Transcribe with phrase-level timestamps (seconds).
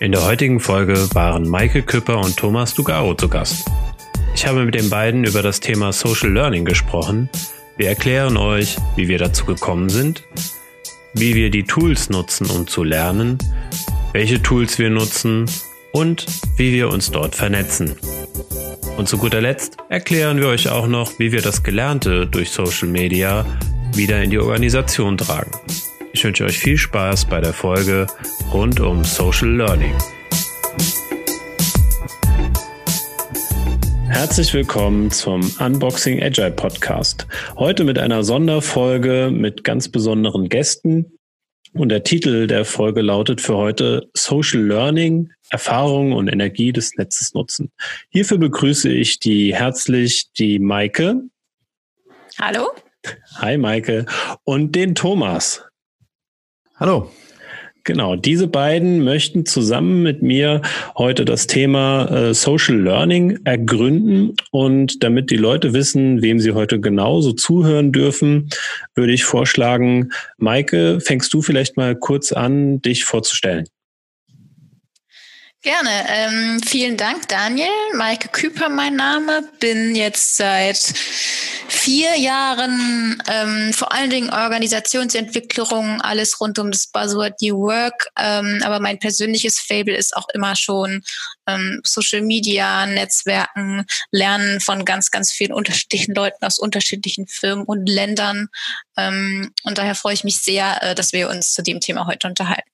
[0.00, 3.64] In der heutigen Folge waren Maike Küpper und Thomas Dugaro zu Gast.
[4.34, 7.30] Ich habe mit den beiden über das Thema Social Learning gesprochen.
[7.78, 10.22] Wir erklären euch, wie wir dazu gekommen sind,
[11.14, 13.38] wie wir die Tools nutzen, um zu lernen,
[14.12, 15.46] welche Tools wir nutzen
[15.92, 16.26] und
[16.58, 17.96] wie wir uns dort vernetzen.
[18.96, 22.88] Und zu guter Letzt erklären wir euch auch noch, wie wir das Gelernte durch Social
[22.88, 23.44] Media
[23.92, 25.50] wieder in die Organisation tragen.
[26.12, 28.06] Ich wünsche euch viel Spaß bei der Folge
[28.52, 29.94] rund um Social Learning.
[34.08, 37.26] Herzlich willkommen zum Unboxing Agile Podcast.
[37.56, 41.13] Heute mit einer Sonderfolge mit ganz besonderen Gästen.
[41.74, 47.34] Und der Titel der Folge lautet für heute Social Learning, Erfahrung und Energie des Netzes
[47.34, 47.72] nutzen.
[48.10, 51.22] Hierfür begrüße ich die herzlich die Maike.
[52.40, 52.70] Hallo.
[53.38, 54.06] Hi Maike.
[54.44, 55.64] Und den Thomas.
[56.76, 57.10] Hallo.
[57.86, 60.62] Genau, diese beiden möchten zusammen mit mir
[60.96, 64.34] heute das Thema äh, Social Learning ergründen.
[64.50, 68.48] Und damit die Leute wissen, wem sie heute genauso zuhören dürfen,
[68.94, 73.68] würde ich vorschlagen, Maike, fängst du vielleicht mal kurz an, dich vorzustellen.
[75.60, 75.90] Gerne.
[76.08, 77.68] Ähm, vielen Dank, Daniel.
[77.94, 79.44] Maike Küper, mein Name.
[79.60, 80.94] Bin jetzt seit
[81.84, 88.08] vier Jahren ähm, vor allen Dingen Organisationsentwicklung, alles rund um das Buzzword New Work.
[88.18, 91.02] Ähm, aber mein persönliches Fable ist auch immer schon
[91.46, 97.86] ähm, Social Media, Netzwerken, Lernen von ganz, ganz vielen unterschiedlichen Leuten aus unterschiedlichen Firmen und
[97.86, 98.48] Ländern.
[98.96, 102.28] Ähm, und daher freue ich mich sehr, äh, dass wir uns zu dem Thema heute
[102.28, 102.70] unterhalten.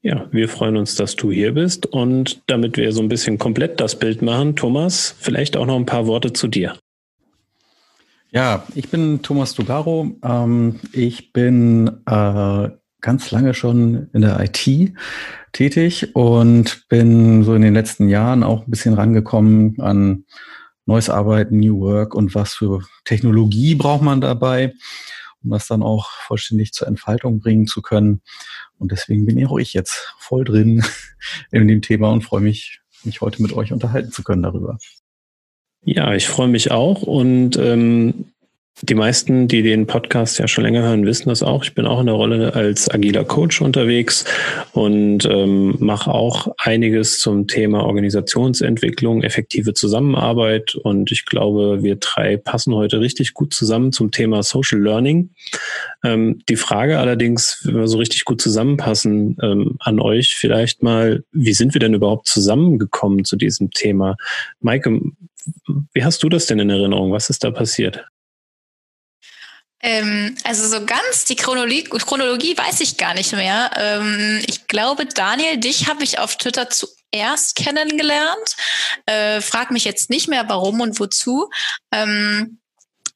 [0.00, 1.86] Ja, wir freuen uns, dass du hier bist.
[1.86, 5.86] Und damit wir so ein bisschen komplett das Bild machen, Thomas, vielleicht auch noch ein
[5.86, 6.78] paar Worte zu dir.
[8.30, 10.18] Ja, ich bin Thomas Dugaro.
[10.22, 12.68] Ähm, ich bin äh,
[13.00, 14.92] ganz lange schon in der IT
[15.52, 20.24] tätig und bin so in den letzten Jahren auch ein bisschen rangekommen an
[20.84, 24.74] neues Arbeiten, New Work und was für Technologie braucht man dabei,
[25.42, 28.20] um das dann auch vollständig zur Entfaltung bringen zu können.
[28.78, 30.84] Und deswegen bin ich auch ich jetzt voll drin
[31.50, 34.78] in dem Thema und freue mich, mich heute mit euch unterhalten zu können darüber.
[35.90, 38.26] Ja, ich freue mich auch und ähm,
[38.82, 41.64] die meisten, die den Podcast ja schon länger hören, wissen das auch.
[41.64, 44.26] Ich bin auch in der Rolle als agiler Coach unterwegs
[44.72, 50.74] und ähm, mache auch einiges zum Thema Organisationsentwicklung, effektive Zusammenarbeit.
[50.74, 55.30] Und ich glaube, wir drei passen heute richtig gut zusammen zum Thema Social Learning.
[56.04, 61.24] Ähm, die Frage allerdings, wenn wir so richtig gut zusammenpassen, ähm, an euch vielleicht mal,
[61.32, 64.16] wie sind wir denn überhaupt zusammengekommen zu diesem Thema?
[64.60, 65.00] Maike,
[65.92, 67.12] wie hast du das denn in Erinnerung?
[67.12, 68.04] Was ist da passiert?
[69.80, 73.70] Ähm, also so ganz die Chronologie, Chronologie weiß ich gar nicht mehr.
[73.76, 78.56] Ähm, ich glaube, Daniel, dich habe ich auf Twitter zuerst kennengelernt.
[79.06, 81.48] Äh, frag mich jetzt nicht mehr, warum und wozu.
[81.92, 82.58] Ähm,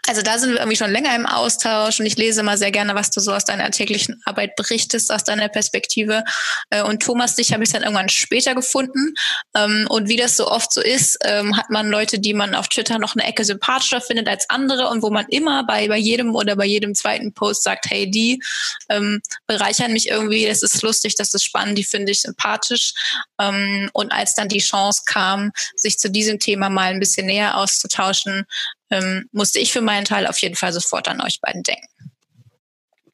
[0.08, 2.96] also da sind wir irgendwie schon länger im Austausch und ich lese mal sehr gerne,
[2.96, 6.24] was du so aus deiner täglichen Arbeit berichtest, aus deiner Perspektive.
[6.70, 9.14] Äh, und Thomas, dich habe ich dann irgendwann später gefunden.
[9.54, 12.68] Ähm, und wie das so oft so ist, ähm, hat man Leute, die man auf
[12.68, 16.34] Twitter noch eine Ecke sympathischer findet als andere und wo man immer bei, bei jedem
[16.34, 18.42] oder bei jedem zweiten Post sagt, hey, die
[18.88, 22.92] ähm, bereichern mich irgendwie, das ist lustig, das ist spannend, die finde ich sympathisch.
[23.92, 28.46] Und als dann die Chance kam, sich zu diesem Thema mal ein bisschen näher auszutauschen,
[28.92, 31.86] ähm, musste ich für meinen Teil auf jeden Fall sofort an euch beiden denken.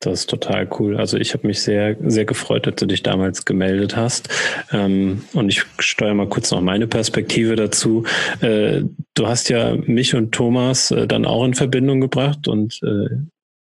[0.00, 0.96] Das ist total cool.
[0.96, 4.28] Also ich habe mich sehr, sehr gefreut, dass du dich damals gemeldet hast.
[4.70, 8.04] Ähm, und ich steuere mal kurz noch meine Perspektive dazu.
[8.40, 8.82] Äh,
[9.14, 13.08] du hast ja mich und Thomas äh, dann auch in Verbindung gebracht und äh,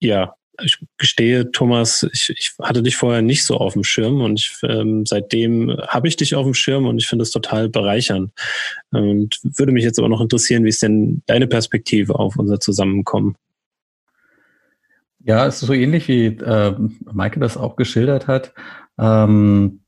[0.00, 4.40] ja, ich gestehe, Thomas, ich, ich hatte dich vorher nicht so auf dem Schirm und
[4.40, 8.32] ich, ähm, seitdem habe ich dich auf dem Schirm und ich finde es total bereichernd.
[8.90, 13.36] Und würde mich jetzt aber noch interessieren, wie ist denn deine Perspektive auf unser Zusammenkommen?
[15.20, 16.74] Ja, es ist so ähnlich wie äh,
[17.12, 18.54] Maike das auch geschildert hat.
[18.98, 19.80] Ähm,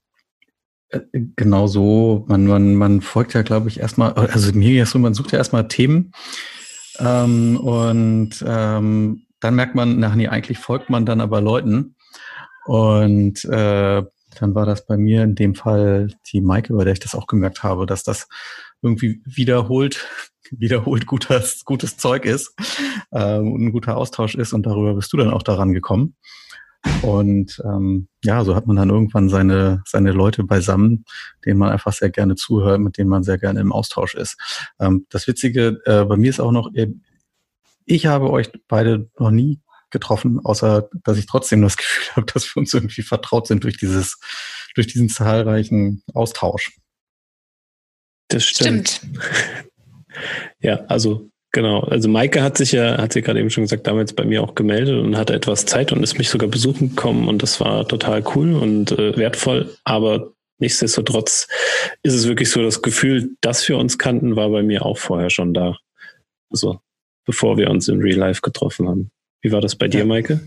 [0.91, 4.99] äh, genau so, man, man, man folgt ja, glaube ich, erstmal, also mir ist so,
[4.99, 6.13] man sucht ja erstmal Themen
[6.99, 11.97] ähm, und ähm, dann merkt man, nach nee, eigentlich folgt man dann aber Leuten.
[12.67, 14.03] Und äh,
[14.39, 17.27] dann war das bei mir in dem Fall die Maike, bei der ich das auch
[17.27, 18.29] gemerkt habe, dass das
[18.83, 20.07] irgendwie wiederholt,
[20.51, 22.55] wiederholt gutes, gutes Zeug ist
[23.11, 26.17] äh, und ein guter Austausch ist und darüber bist du dann auch daran gekommen.
[27.03, 31.05] Und ähm, ja, so hat man dann irgendwann seine, seine Leute beisammen,
[31.45, 34.39] denen man einfach sehr gerne zuhört, mit denen man sehr gerne im Austausch ist.
[34.79, 36.71] Ähm, das Witzige äh, bei mir ist auch noch,
[37.91, 39.61] ich habe euch beide noch nie
[39.91, 43.77] getroffen, außer dass ich trotzdem das Gefühl habe, dass wir uns irgendwie vertraut sind durch
[43.77, 44.19] dieses,
[44.75, 46.77] durch diesen zahlreichen Austausch.
[48.29, 48.89] Das stimmt.
[48.89, 49.21] stimmt.
[50.61, 51.81] ja, also genau.
[51.81, 54.55] Also Maike hat sich ja, hat sie gerade eben schon gesagt, damals bei mir auch
[54.55, 58.23] gemeldet und hatte etwas Zeit und ist mich sogar besuchen gekommen und das war total
[58.37, 59.77] cool und äh, wertvoll.
[59.83, 61.49] Aber nichtsdestotrotz
[62.05, 65.31] ist es wirklich so, das Gefühl, dass wir uns kannten, war bei mir auch vorher
[65.31, 65.77] schon da.
[66.51, 66.81] Also
[67.31, 69.11] bevor wir uns in Real Life getroffen haben.
[69.41, 70.41] Wie war das bei dir, Maike?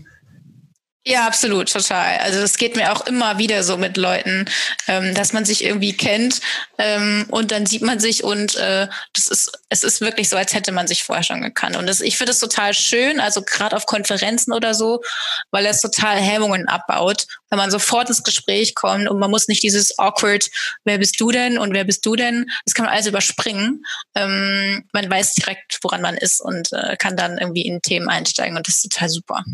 [1.06, 2.16] Ja, absolut, total.
[2.20, 4.46] Also es geht mir auch immer wieder so mit Leuten,
[4.88, 6.40] ähm, dass man sich irgendwie kennt
[6.78, 10.54] ähm, und dann sieht man sich und äh, das ist, es ist wirklich so, als
[10.54, 11.76] hätte man sich vorher schon gekannt.
[11.76, 15.02] Und das, ich finde es total schön, also gerade auf Konferenzen oder so,
[15.50, 19.62] weil es total Hemmungen abbaut, wenn man sofort ins Gespräch kommt und man muss nicht
[19.62, 20.48] dieses awkward,
[20.84, 22.46] wer bist du denn und wer bist du denn?
[22.64, 23.84] Das kann man alles überspringen.
[24.14, 28.56] Ähm, man weiß direkt, woran man ist und äh, kann dann irgendwie in Themen einsteigen
[28.56, 29.44] und das ist total super.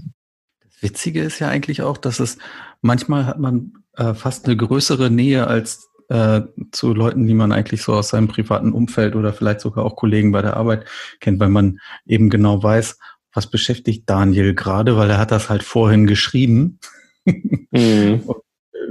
[0.80, 2.38] Witzige ist ja eigentlich auch, dass es
[2.80, 6.42] manchmal hat man äh, fast eine größere Nähe als äh,
[6.72, 10.32] zu Leuten, die man eigentlich so aus seinem privaten Umfeld oder vielleicht sogar auch Kollegen
[10.32, 10.86] bei der Arbeit
[11.20, 12.98] kennt, weil man eben genau weiß,
[13.32, 16.80] was beschäftigt Daniel gerade, weil er hat das halt vorhin geschrieben.
[17.24, 18.24] Mhm.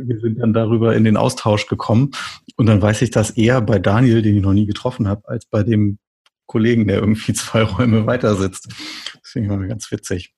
[0.01, 2.11] wir sind dann darüber in den Austausch gekommen.
[2.55, 5.45] Und dann weiß ich das eher bei Daniel, den ich noch nie getroffen habe, als
[5.45, 5.99] bei dem
[6.45, 8.67] Kollegen, der irgendwie zwei Räume weiter sitzt.
[8.67, 10.33] Das finde ich mal ganz witzig.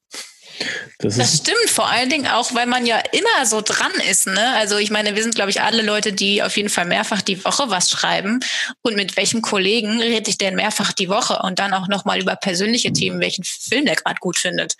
[0.99, 4.27] Das, das stimmt, vor allen Dingen auch, weil man ja immer so dran ist.
[4.27, 4.53] Ne?
[4.55, 7.43] Also ich meine, wir sind, glaube ich, alle Leute, die auf jeden Fall mehrfach die
[7.43, 8.39] Woche was schreiben.
[8.81, 11.39] Und mit welchem Kollegen rede ich denn mehrfach die Woche?
[11.43, 14.75] Und dann auch nochmal über persönliche Themen, welchen Film der gerade gut findet.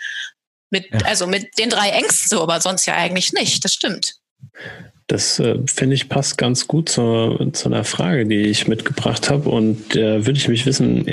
[0.69, 0.99] Mit, ja.
[1.05, 3.63] Also mit den drei Ängsten so, aber sonst ja eigentlich nicht.
[3.65, 4.15] Das stimmt.
[5.11, 9.49] Das äh, finde ich passt ganz gut zur, zu einer Frage, die ich mitgebracht habe.
[9.49, 11.05] Und äh, würde ich mich wissen,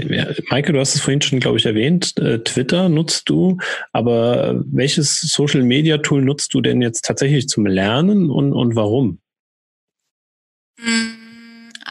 [0.51, 3.59] Maike, du hast es vorhin schon, glaube ich, erwähnt, äh, Twitter nutzt du,
[3.93, 9.19] aber welches Social Media Tool nutzt du denn jetzt tatsächlich zum Lernen und, und warum?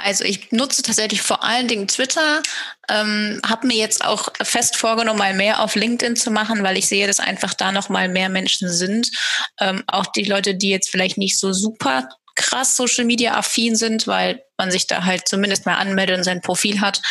[0.07, 2.41] Also ich nutze tatsächlich vor allen Dingen Twitter,
[2.89, 6.87] ähm, habe mir jetzt auch fest vorgenommen, mal mehr auf LinkedIn zu machen, weil ich
[6.87, 9.11] sehe, dass einfach da noch mal mehr Menschen sind.
[9.59, 14.07] Ähm, auch die Leute, die jetzt vielleicht nicht so super krass Social Media affin sind,
[14.07, 17.01] weil man sich da halt zumindest mal anmeldet und sein Profil hat.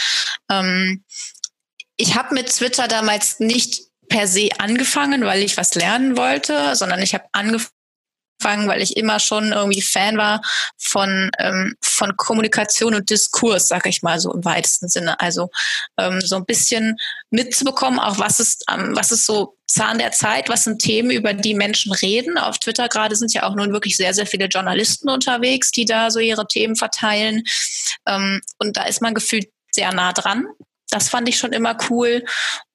[0.51, 1.05] Ähm,
[1.99, 7.03] ich habe mit Twitter damals nicht per se angefangen, weil ich was lernen wollte, sondern
[7.03, 7.76] ich habe angefangen
[8.47, 10.41] angefangen, weil ich immer schon irgendwie Fan war
[10.79, 15.19] von, ähm, von Kommunikation und Diskurs, sag ich mal so im weitesten Sinne.
[15.21, 15.51] Also
[15.99, 16.97] ähm, so ein bisschen
[17.31, 21.35] mitzubekommen, auch was ist, ähm, was ist so Zahn der Zeit, was sind Themen, über
[21.35, 22.39] die Menschen reden.
[22.39, 26.11] Auf Twitter gerade sind ja auch nun wirklich sehr, sehr viele Journalisten unterwegs, die da
[26.11, 27.43] so ihre Themen verteilen.
[28.07, 30.47] Ähm, und da ist man gefühlt sehr nah dran.
[30.91, 32.25] Das fand ich schon immer cool.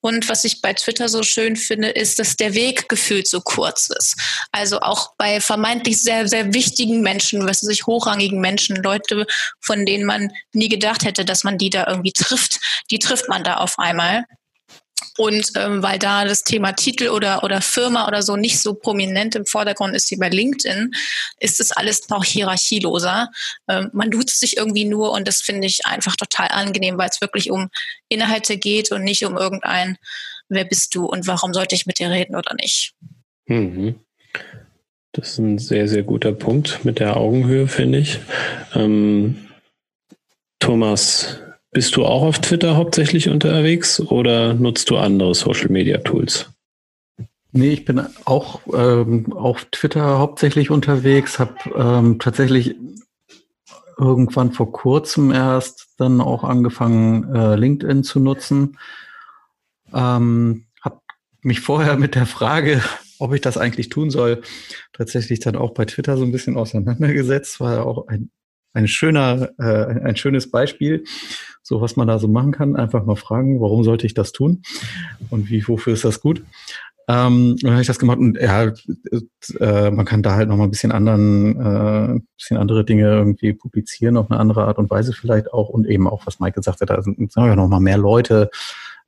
[0.01, 3.89] Und was ich bei Twitter so schön finde, ist, dass der Weg gefühlt so kurz
[3.89, 4.15] ist.
[4.51, 9.25] Also auch bei vermeintlich sehr, sehr wichtigen Menschen, was sich hochrangigen Menschen, Leute,
[9.59, 12.59] von denen man nie gedacht hätte, dass man die da irgendwie trifft,
[12.89, 14.25] die trifft man da auf einmal.
[15.17, 19.35] Und ähm, weil da das Thema Titel oder, oder Firma oder so nicht so prominent
[19.35, 20.91] im Vordergrund ist wie bei LinkedIn,
[21.39, 23.29] ist es alles noch hierarchieloser.
[23.67, 27.21] Ähm, man duzt sich irgendwie nur und das finde ich einfach total angenehm, weil es
[27.21, 27.69] wirklich um
[28.09, 29.97] Inhalte geht und nicht um irgendein,
[30.49, 32.93] wer bist du und warum sollte ich mit dir reden oder nicht.
[33.45, 33.95] Mhm.
[35.13, 38.19] Das ist ein sehr, sehr guter Punkt mit der Augenhöhe, finde ich.
[38.73, 39.49] Ähm,
[40.59, 41.39] Thomas,
[41.71, 46.51] bist du auch auf Twitter hauptsächlich unterwegs oder nutzt du andere Social Media Tools?
[47.53, 52.75] Nee, ich bin auch ähm, auf Twitter hauptsächlich unterwegs, habe ähm, tatsächlich
[53.97, 58.77] irgendwann vor kurzem erst dann auch angefangen, äh, LinkedIn zu nutzen.
[59.93, 61.01] Ähm, habe
[61.41, 62.81] mich vorher mit der Frage,
[63.19, 64.41] ob ich das eigentlich tun soll,
[64.93, 67.59] tatsächlich dann auch bei Twitter so ein bisschen auseinandergesetzt.
[67.59, 68.31] War ja auch ein,
[68.73, 71.03] ein schöner, äh, ein schönes Beispiel
[71.63, 72.75] so was man da so machen kann.
[72.75, 74.63] Einfach mal fragen, warum sollte ich das tun
[75.29, 76.43] und wie, wofür ist das gut?
[77.07, 78.71] Ähm, dann habe ich das gemacht und ja,
[79.59, 83.53] äh, man kann da halt noch mal ein bisschen anderen, äh, bisschen andere Dinge irgendwie
[83.53, 86.79] publizieren auf eine andere Art und Weise vielleicht auch und eben auch, was Mike gesagt
[86.81, 88.49] hat, da sind ja noch mal mehr Leute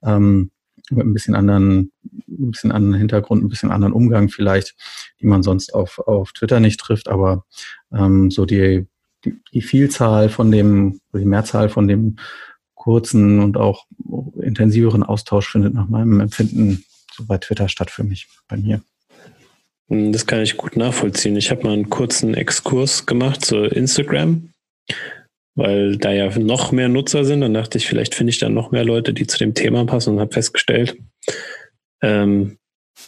[0.04, 0.52] ähm,
[0.90, 1.92] mit ein bisschen anderen,
[2.28, 4.76] ein bisschen anderen Hintergrund, ein bisschen anderen Umgang vielleicht,
[5.22, 7.46] die man sonst auf, auf Twitter nicht trifft, aber
[7.94, 8.88] ähm, so die,
[9.26, 12.18] die, die Vielzahl von dem, die Mehrzahl von dem
[12.76, 13.86] kurzen und auch
[14.42, 16.84] intensiveren Austausch findet nach meinem Empfinden
[17.16, 18.82] so bei Twitter statt für mich, bei mir.
[19.90, 21.36] Hm, das kann ich gut nachvollziehen.
[21.36, 24.50] Ich habe mal einen kurzen Exkurs gemacht zu Instagram,
[25.56, 27.42] weil da ja noch mehr Nutzer sind.
[27.42, 30.16] Dann dachte ich, vielleicht finde ich dann noch mehr Leute, die zu dem Thema passen
[30.16, 30.98] und habe festgestellt,
[32.02, 32.58] ähm,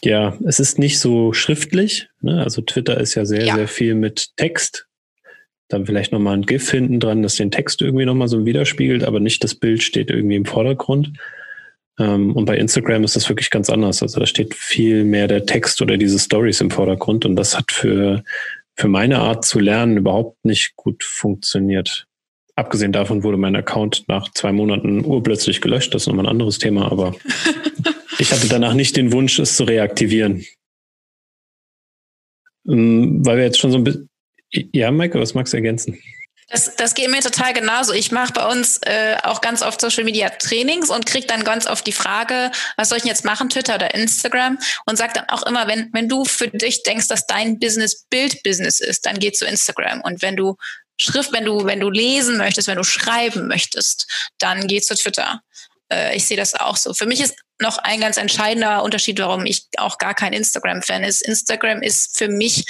[0.04, 2.08] ja, es ist nicht so schriftlich.
[2.20, 2.42] Ne?
[2.42, 3.54] Also Twitter ist ja sehr, ja.
[3.54, 4.86] sehr viel mit Text.
[5.68, 9.20] Dann vielleicht nochmal ein GIF hinten dran, das den Text irgendwie nochmal so widerspiegelt, aber
[9.20, 11.12] nicht das Bild steht irgendwie im Vordergrund.
[11.98, 14.02] Ähm, und bei Instagram ist das wirklich ganz anders.
[14.02, 17.72] Also da steht viel mehr der Text oder diese Stories im Vordergrund und das hat
[17.72, 18.22] für,
[18.76, 22.06] für meine Art zu lernen überhaupt nicht gut funktioniert.
[22.54, 25.94] Abgesehen davon wurde mein Account nach zwei Monaten urplötzlich gelöscht.
[25.94, 27.14] Das ist nochmal ein anderes Thema, aber
[28.18, 30.44] ich hatte danach nicht den Wunsch, es zu reaktivieren.
[32.68, 34.08] Ähm, weil wir jetzt schon so ein bisschen.
[34.72, 35.98] Ja, Maike, was magst du ergänzen?
[36.48, 37.92] Das, das geht mir total genauso.
[37.92, 41.66] Ich mache bei uns äh, auch ganz oft Social Media Trainings und kriege dann ganz
[41.66, 44.58] oft die Frage, was soll ich jetzt machen, Twitter oder Instagram?
[44.86, 48.78] Und sag dann auch immer, wenn, wenn du für dich denkst, dass dein Business Bild-Business
[48.78, 50.02] ist, dann geh zu Instagram.
[50.02, 50.54] Und wenn du
[50.98, 54.06] Schrift, wenn du, wenn du lesen möchtest, wenn du schreiben möchtest,
[54.38, 55.40] dann geh zu Twitter.
[55.92, 56.94] Äh, ich sehe das auch so.
[56.94, 61.22] Für mich ist noch ein ganz entscheidender Unterschied, warum ich auch gar kein Instagram-Fan ist.
[61.22, 62.64] Instagram ist für mich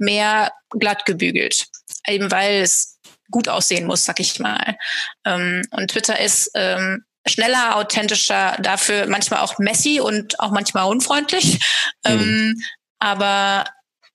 [0.00, 1.66] mehr glatt gebügelt.
[2.06, 2.98] Eben weil es
[3.30, 4.76] gut aussehen muss, sag ich mal.
[5.24, 11.60] Ähm, und Twitter ist ähm, schneller, authentischer, dafür manchmal auch messy und auch manchmal unfreundlich.
[12.06, 12.10] Mhm.
[12.12, 12.62] Ähm,
[12.98, 13.64] aber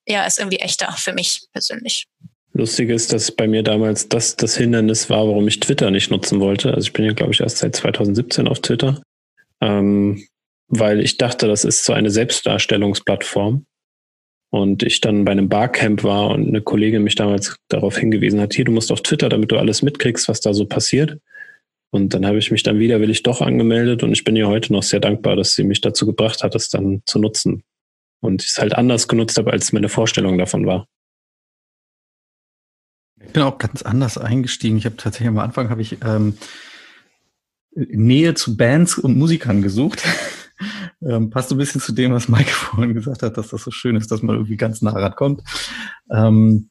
[0.07, 2.07] ja, ist irgendwie echter für mich persönlich.
[2.53, 6.39] Lustig ist, dass bei mir damals das das Hindernis war, warum ich Twitter nicht nutzen
[6.39, 6.73] wollte.
[6.73, 9.01] Also ich bin ja, glaube ich, erst seit 2017 auf Twitter,
[9.61, 10.25] ähm,
[10.67, 13.65] weil ich dachte, das ist so eine Selbstdarstellungsplattform.
[14.51, 18.53] Und ich dann bei einem Barcamp war und eine Kollegin mich damals darauf hingewiesen hat,
[18.53, 21.19] hier, du musst auf Twitter, damit du alles mitkriegst, was da so passiert.
[21.91, 24.83] Und dann habe ich mich dann widerwillig doch angemeldet und ich bin ihr heute noch
[24.83, 27.63] sehr dankbar, dass sie mich dazu gebracht hat, es dann zu nutzen.
[28.21, 30.87] Und ich es halt anders genutzt habe, als meine Vorstellung davon war.
[33.25, 34.77] Ich bin auch ganz anders eingestiegen.
[34.77, 36.37] Ich habe tatsächlich am Anfang habe ich ähm,
[37.75, 40.03] Nähe zu Bands und Musikern gesucht.
[41.01, 43.95] ähm, passt ein bisschen zu dem, was Mike vorhin gesagt hat, dass das so schön
[43.95, 45.43] ist, dass man irgendwie ganz nah rankommt.
[46.11, 46.69] Ähm,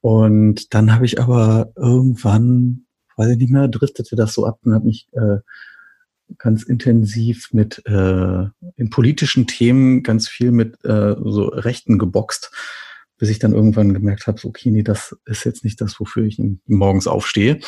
[0.00, 2.86] und dann habe ich aber irgendwann,
[3.16, 5.38] weiß ich nicht mehr, driftete das so ab und habe mich äh,
[6.38, 8.44] ganz intensiv mit äh,
[8.76, 12.50] in politischen Themen ganz viel mit äh, so Rechten geboxt,
[13.18, 16.24] bis ich dann irgendwann gemerkt habe, so, okay, nee, das ist jetzt nicht das, wofür
[16.24, 17.60] ich morgens aufstehe.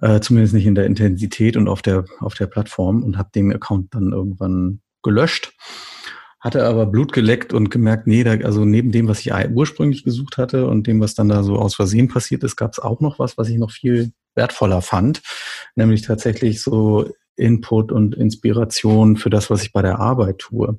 [0.00, 3.52] Äh, zumindest nicht in der Intensität und auf der auf der Plattform und habe den
[3.52, 5.52] Account dann irgendwann gelöscht,
[6.40, 10.36] hatte aber Blut geleckt und gemerkt, nee, da, also neben dem, was ich ursprünglich gesucht
[10.36, 13.18] hatte und dem, was dann da so aus Versehen passiert ist, gab es auch noch
[13.18, 15.22] was, was ich noch viel wertvoller fand,
[15.76, 20.78] nämlich tatsächlich so Input und Inspiration für das, was ich bei der Arbeit tue.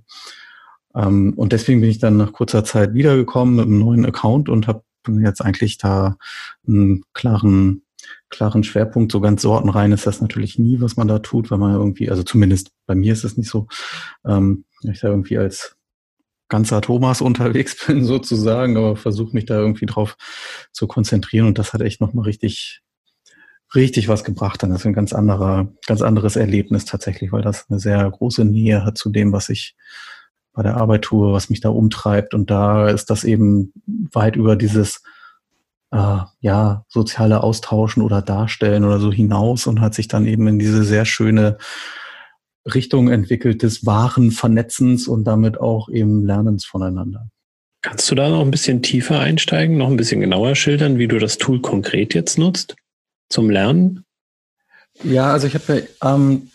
[0.94, 4.68] Ähm, und deswegen bin ich dann nach kurzer Zeit wiedergekommen mit einem neuen Account und
[4.68, 4.84] habe
[5.22, 6.18] jetzt eigentlich da
[6.68, 7.85] einen klaren
[8.30, 9.12] klaren Schwerpunkt.
[9.12, 12.24] So ganz sortenrein ist das natürlich nie, was man da tut, weil man irgendwie, also
[12.24, 13.68] zumindest bei mir ist es nicht so,
[14.26, 15.76] ähm, ich da irgendwie als
[16.50, 20.18] ganzer Thomas unterwegs bin sozusagen, aber versuche mich da irgendwie drauf
[20.72, 22.82] zu konzentrieren und das hat echt nochmal richtig,
[23.74, 24.62] richtig was gebracht.
[24.62, 28.46] Dann das ist ein ganz anderer, ganz anderes Erlebnis tatsächlich, weil das eine sehr große
[28.46, 29.76] Nähe hat zu dem, was ich
[30.54, 34.56] bei der Arbeit tue, was mich da umtreibt und da ist das eben weit über
[34.56, 35.02] dieses
[35.92, 40.60] äh, ja, soziale Austauschen oder Darstellen oder so hinaus und hat sich dann eben in
[40.60, 41.58] diese sehr schöne
[42.74, 47.30] Richtung entwickelt des wahren Vernetzens und damit auch eben Lernens voneinander.
[47.82, 51.20] Kannst du da noch ein bisschen tiefer einsteigen, noch ein bisschen genauer schildern, wie du
[51.20, 52.76] das Tool konkret jetzt nutzt
[53.30, 54.06] zum Lernen?
[55.04, 56.50] Ja, also ich habe ja ähm,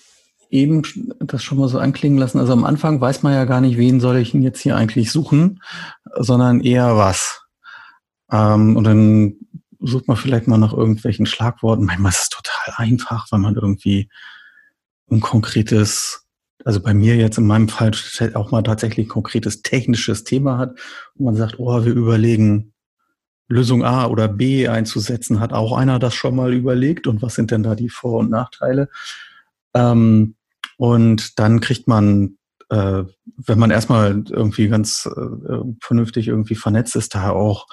[0.50, 0.82] eben
[1.20, 2.40] das schon mal so anklingen lassen.
[2.40, 5.12] Also am Anfang weiß man ja gar nicht, wen soll ich denn jetzt hier eigentlich
[5.12, 5.62] suchen,
[6.16, 7.39] sondern eher was.
[8.30, 9.34] Ähm, und dann
[9.80, 11.84] sucht man vielleicht mal nach irgendwelchen Schlagworten.
[11.84, 14.08] Manchmal ist es total einfach, weil man irgendwie
[15.10, 16.26] ein konkretes,
[16.64, 17.92] also bei mir jetzt in meinem Fall
[18.34, 20.78] auch mal tatsächlich ein konkretes technisches Thema hat
[21.14, 22.72] und man sagt, oh, wir überlegen,
[23.48, 25.40] Lösung A oder B einzusetzen.
[25.40, 28.30] Hat auch einer das schon mal überlegt und was sind denn da die Vor- und
[28.30, 28.88] Nachteile?
[29.74, 30.36] Ähm,
[30.76, 33.02] und dann kriegt man, äh,
[33.36, 37.66] wenn man erstmal irgendwie ganz äh, vernünftig irgendwie vernetzt ist, da auch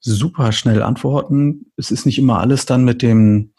[0.00, 1.72] super schnell antworten.
[1.76, 3.52] Es ist nicht immer alles dann mit dem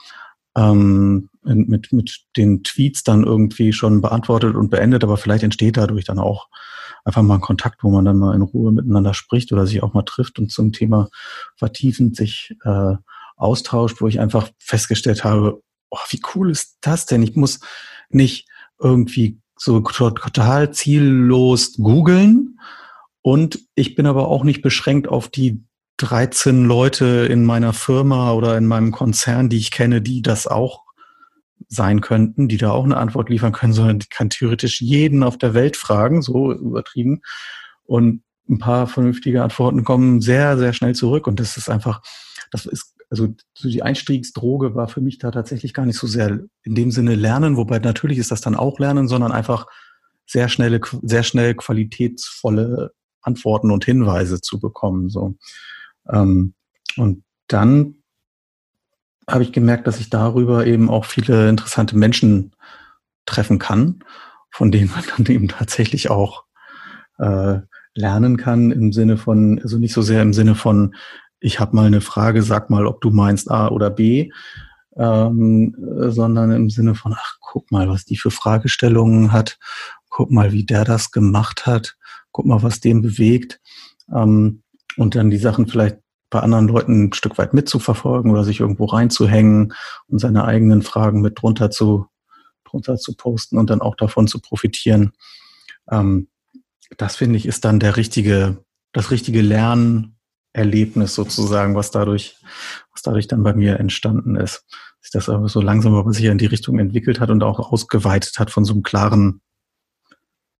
[0.55, 6.05] ähm, mit, mit den Tweets dann irgendwie schon beantwortet und beendet, aber vielleicht entsteht dadurch
[6.05, 6.47] dann auch
[7.05, 9.93] einfach mal ein Kontakt, wo man dann mal in Ruhe miteinander spricht oder sich auch
[9.93, 11.09] mal trifft und zum Thema
[11.55, 12.95] vertiefend sich äh,
[13.35, 17.23] austauscht, wo ich einfach festgestellt habe, oh, wie cool ist das denn?
[17.23, 17.59] Ich muss
[18.09, 18.47] nicht
[18.79, 22.59] irgendwie so total ziellos googeln,
[23.21, 25.63] Und ich bin aber auch nicht beschränkt auf die
[25.99, 30.85] 13 Leute in meiner Firma oder in meinem Konzern, die ich kenne, die das auch
[31.67, 35.37] sein könnten, die da auch eine Antwort liefern können, sondern ich kann theoretisch jeden auf
[35.37, 37.21] der Welt fragen, so übertrieben.
[37.85, 41.27] Und ein paar vernünftige Antworten kommen sehr, sehr schnell zurück.
[41.27, 42.01] Und das ist einfach,
[42.51, 43.27] das ist, also
[43.61, 47.57] die Einstiegsdroge war für mich da tatsächlich gar nicht so sehr in dem Sinne Lernen,
[47.57, 49.67] wobei natürlich ist das dann auch Lernen, sondern einfach
[50.25, 52.91] sehr schnelle, sehr schnell qualitätsvolle
[53.21, 55.09] Antworten und Hinweise zu bekommen.
[55.09, 55.35] So.
[56.11, 56.53] Ähm,
[56.97, 57.95] und dann
[59.27, 62.55] habe ich gemerkt, dass ich darüber eben auch viele interessante Menschen
[63.25, 64.03] treffen kann,
[64.49, 66.45] von denen man dann eben tatsächlich auch
[67.19, 67.59] äh,
[67.93, 70.95] lernen kann im Sinne von, also nicht so sehr im Sinne von,
[71.39, 74.31] ich habe mal eine Frage, sag mal, ob du meinst A oder B,
[74.97, 75.75] ähm,
[76.09, 79.57] sondern im Sinne von, ach, guck mal, was die für Fragestellungen hat,
[80.09, 81.95] guck mal, wie der das gemacht hat,
[82.31, 83.61] guck mal, was den bewegt.
[84.13, 84.63] Ähm,
[84.97, 85.97] und dann die Sachen vielleicht
[86.29, 89.73] bei anderen Leuten ein Stück weit mitzuverfolgen oder sich irgendwo reinzuhängen
[90.07, 92.07] und seine eigenen Fragen mit drunter zu,
[92.65, 95.13] drunter zu posten und dann auch davon zu profitieren.
[95.89, 96.27] Ähm,
[96.97, 102.37] das finde ich ist dann der richtige, das richtige Lernerlebnis sozusagen, was dadurch,
[102.91, 104.65] was dadurch dann bei mir entstanden ist.
[105.01, 108.37] Sich das aber so langsam aber sicher in die Richtung entwickelt hat und auch ausgeweitet
[108.37, 109.41] hat von so einem klaren,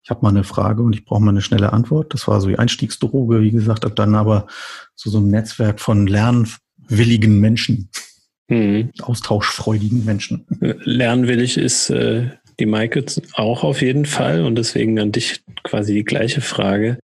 [0.04, 2.14] ich habe mal eine Frage und ich brauche mal eine schnelle Antwort.
[2.14, 4.48] Das war so die Einstiegsdroge, wie gesagt, und dann aber
[4.96, 7.90] zu so einem Netzwerk von lernwilligen Menschen,
[8.48, 8.92] mhm.
[9.02, 10.46] austauschfreudigen Menschen.
[10.60, 16.06] Lernwillig ist äh, die Maike auch auf jeden Fall und deswegen an dich quasi die
[16.06, 17.00] gleiche Frage.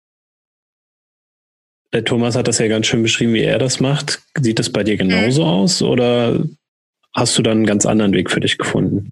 [1.94, 4.22] Der Thomas hat das ja ganz schön beschrieben, wie er das macht.
[4.40, 5.50] Sieht das bei dir genauso mhm.
[5.50, 6.46] aus oder
[7.14, 9.12] hast du dann einen ganz anderen Weg für dich gefunden?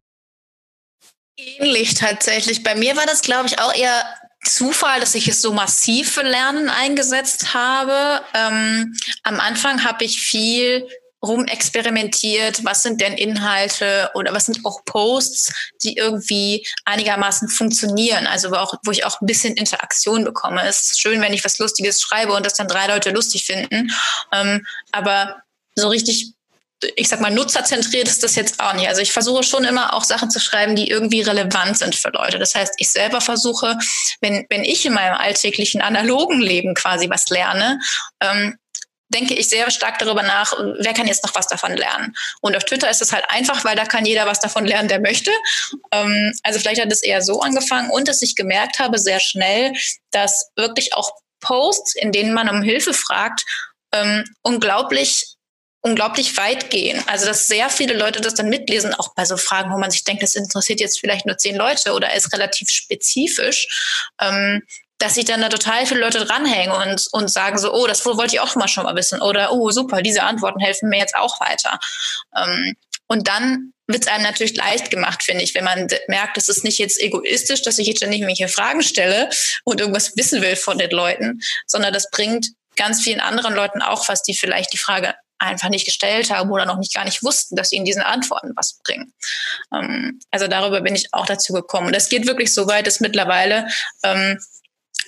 [1.60, 2.63] Ähnlich tatsächlich.
[2.63, 4.03] Bei mir war das, glaube ich, auch eher
[4.43, 8.24] Zufall, dass ich es so massiv für Lernen eingesetzt habe.
[8.34, 10.88] Ähm, am Anfang habe ich viel
[11.22, 15.53] rumexperimentiert, was sind denn Inhalte oder was sind auch Posts,
[15.84, 20.65] die irgendwie einigermaßen funktionieren, also wo, auch, wo ich auch ein bisschen Interaktion bekomme.
[20.65, 23.92] Es ist schön, wenn ich was Lustiges schreibe und das dann drei Leute lustig finden,
[24.31, 25.42] ähm, aber
[25.75, 26.33] so richtig
[26.96, 28.87] ich sag mal, nutzerzentriert ist das jetzt auch nicht.
[28.87, 32.39] Also ich versuche schon immer auch Sachen zu schreiben, die irgendwie relevant sind für Leute.
[32.39, 33.77] Das heißt, ich selber versuche,
[34.22, 37.79] wenn, wenn ich in meinem alltäglichen analogen Leben quasi was lerne,
[38.22, 38.57] ähm,
[39.09, 42.15] denke ich sehr stark darüber nach, wer kann jetzt noch was davon lernen.
[42.42, 45.00] Und auf Twitter ist es halt einfach, weil da kann jeder was davon lernen, der
[45.00, 45.31] möchte.
[45.92, 49.74] Ähm, also vielleicht hat es eher so angefangen und dass ich gemerkt habe sehr schnell,
[50.11, 51.11] dass wirklich auch
[51.42, 53.46] Posts, in denen man um Hilfe fragt,
[53.92, 55.35] ähm, unglaublich
[55.81, 57.01] unglaublich weit gehen.
[57.07, 60.03] Also dass sehr viele Leute das dann mitlesen, auch bei so Fragen, wo man sich
[60.03, 64.61] denkt, das interessiert jetzt vielleicht nur zehn Leute oder ist relativ spezifisch, ähm,
[64.98, 68.35] dass sich dann da total viele Leute dranhängen und, und sagen so, oh, das wollte
[68.35, 71.39] ich auch mal schon mal wissen oder oh, super, diese Antworten helfen mir jetzt auch
[71.39, 71.79] weiter.
[72.35, 72.75] Ähm,
[73.07, 76.63] und dann wird es einem natürlich leicht gemacht, finde ich, wenn man merkt, es ist
[76.63, 79.29] nicht jetzt egoistisch, dass ich jetzt ständig mich hier Fragen stelle
[79.63, 84.07] und irgendwas wissen will von den Leuten, sondern das bringt ganz vielen anderen Leuten auch
[84.09, 87.56] was, die vielleicht die Frage einfach nicht gestellt haben oder noch nicht gar nicht wussten,
[87.56, 89.14] dass sie in diesen Antworten was bringen.
[89.74, 91.88] Ähm, also darüber bin ich auch dazu gekommen.
[91.88, 93.68] Und es geht wirklich so weit, dass mittlerweile
[94.04, 94.40] ähm,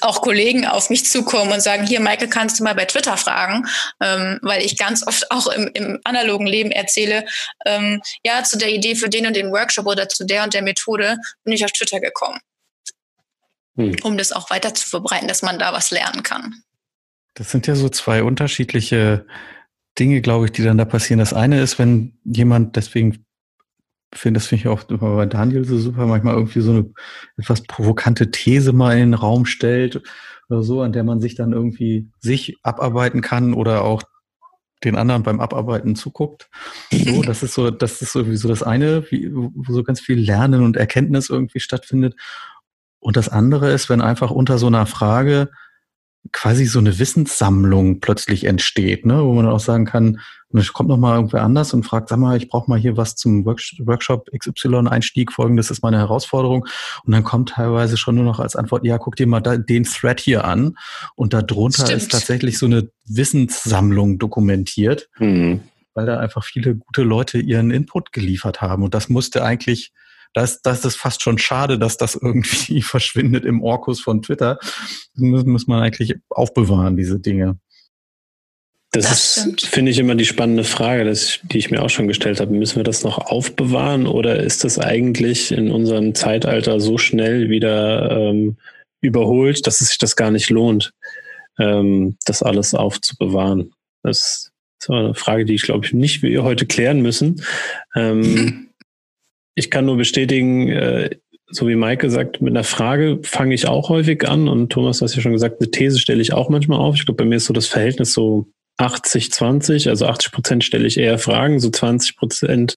[0.01, 3.67] auch Kollegen auf mich zukommen und sagen, hier, Michael, kannst du mal bei Twitter fragen,
[4.01, 7.25] ähm, weil ich ganz oft auch im, im analogen Leben erzähle,
[7.65, 10.63] ähm, ja, zu der Idee für den und den Workshop oder zu der und der
[10.63, 12.39] Methode bin ich auf Twitter gekommen,
[13.75, 13.95] hm.
[14.03, 16.63] um das auch weiter zu verbreiten, dass man da was lernen kann.
[17.35, 19.25] Das sind ja so zwei unterschiedliche
[19.99, 21.19] Dinge, glaube ich, die dann da passieren.
[21.19, 23.25] Das eine ist, wenn jemand, deswegen
[24.13, 26.89] finde das finde ich auch bei Daniel so super, manchmal irgendwie so eine
[27.37, 30.01] etwas provokante These mal in den Raum stellt
[30.49, 34.03] oder so, an der man sich dann irgendwie sich abarbeiten kann oder auch
[34.83, 36.49] den anderen beim Abarbeiten zuguckt.
[36.91, 40.63] So, das ist so, das ist sowieso das eine, wie, wo so ganz viel Lernen
[40.63, 42.15] und Erkenntnis irgendwie stattfindet.
[42.99, 45.49] Und das andere ist, wenn einfach unter so einer Frage
[46.31, 49.23] quasi so eine Wissenssammlung plötzlich entsteht, ne?
[49.23, 50.19] wo man auch sagen kann,
[50.53, 53.15] und kommt noch mal irgendwer anders und fragt, sag mal, ich brauche mal hier was
[53.15, 56.65] zum Workshop XY-Einstieg, folgendes ist meine Herausforderung.
[57.05, 59.83] Und dann kommt teilweise schon nur noch als Antwort, ja, guck dir mal da, den
[59.83, 60.75] Thread hier an.
[61.15, 62.01] Und darunter Stimmt.
[62.01, 65.61] ist tatsächlich so eine Wissenssammlung dokumentiert, mhm.
[65.93, 68.83] weil da einfach viele gute Leute ihren Input geliefert haben.
[68.83, 69.93] Und das musste eigentlich
[70.33, 74.57] das, das ist fast schon schade, dass das irgendwie verschwindet im Orkus von Twitter.
[75.15, 77.59] Das muss man eigentlich aufbewahren, diese Dinge.
[78.93, 82.09] Das, das ist, finde ich, immer die spannende Frage, dass, die ich mir auch schon
[82.09, 82.53] gestellt habe.
[82.53, 88.11] Müssen wir das noch aufbewahren oder ist das eigentlich in unserem Zeitalter so schnell wieder
[88.11, 88.57] ähm,
[88.99, 90.93] überholt, dass es sich das gar nicht lohnt?
[91.59, 93.73] ähm, das alles aufzubewahren?
[94.03, 97.43] Das ist eine Frage, die ich glaube ich nicht wir heute klären müssen.
[97.95, 98.67] Ähm,
[99.55, 101.09] ich kann nur bestätigen, äh,
[101.47, 104.47] so wie Mike gesagt, mit einer Frage fange ich auch häufig an.
[104.47, 106.95] Und Thomas, du hast ja schon gesagt, eine These stelle ich auch manchmal auf.
[106.95, 110.87] Ich glaube, bei mir ist so das Verhältnis so 80, 20, also 80 Prozent stelle
[110.87, 112.75] ich eher Fragen, so 20 Prozent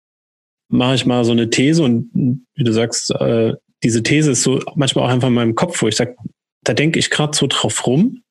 [0.68, 1.82] mache ich mal so eine These.
[1.82, 2.10] Und
[2.54, 5.88] wie du sagst, äh, diese These ist so manchmal auch einfach in meinem Kopf, wo
[5.88, 6.16] ich sage,
[6.64, 8.23] da denke ich gerade so drauf rum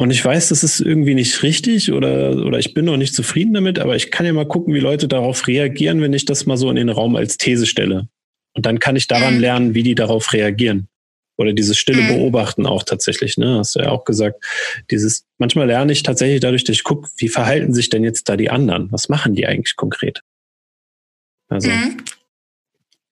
[0.00, 3.52] und ich weiß, das ist irgendwie nicht richtig oder, oder ich bin noch nicht zufrieden
[3.52, 6.56] damit, aber ich kann ja mal gucken, wie Leute darauf reagieren, wenn ich das mal
[6.56, 8.08] so in den Raum als These stelle.
[8.54, 9.40] Und dann kann ich daran mhm.
[9.40, 10.88] lernen, wie die darauf reagieren.
[11.36, 12.08] Oder dieses stille mhm.
[12.08, 13.58] Beobachten auch tatsächlich, ne?
[13.58, 14.44] Hast du ja auch gesagt.
[14.90, 18.36] Dieses, manchmal lerne ich tatsächlich dadurch, dass ich gucke, wie verhalten sich denn jetzt da
[18.36, 18.90] die anderen?
[18.92, 20.22] Was machen die eigentlich konkret?
[21.48, 21.96] Also mhm.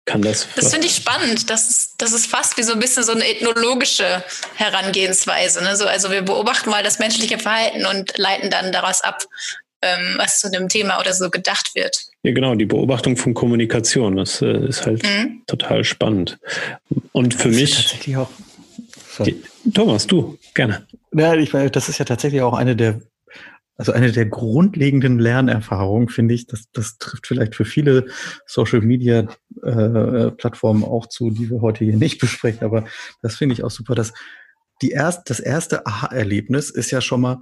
[0.07, 0.49] Kann das.
[0.55, 1.51] Das finde ich spannend.
[1.51, 5.63] Das ist, das ist fast wie so ein bisschen so eine ethnologische Herangehensweise.
[5.63, 5.77] Ne?
[5.77, 9.25] So, also wir beobachten mal das menschliche Verhalten und leiten dann daraus ab,
[9.83, 12.07] ähm, was zu einem Thema oder so gedacht wird.
[12.23, 15.43] Ja, genau, die Beobachtung von Kommunikation, das äh, ist halt mhm.
[15.47, 16.39] total spannend.
[17.13, 17.75] Und für das mich.
[17.75, 18.31] tatsächlich auch.
[19.25, 19.43] Die,
[19.73, 20.87] Thomas, du, gerne.
[21.13, 23.01] Ja, ich, das ist ja tatsächlich auch eine der
[23.77, 28.07] also eine der grundlegenden Lernerfahrungen, finde ich, das, das trifft vielleicht für viele
[28.47, 29.29] Social Media
[29.63, 32.85] äh, Plattformen auch zu, die wir heute hier nicht besprechen, aber
[33.23, 34.13] das finde ich auch super, dass
[34.83, 37.41] die erst, das erste Aha-Erlebnis ist ja schon mal,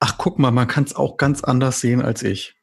[0.00, 2.56] ach guck mal, man kann es auch ganz anders sehen als ich.